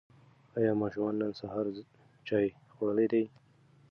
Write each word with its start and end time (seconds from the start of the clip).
ایا 0.57 0.71
ماشومانو 0.81 1.17
نن 1.23 1.31
سهار 1.41 1.65
چای 2.27 2.47
خوړلی 2.73 3.07
دی؟ 3.11 3.23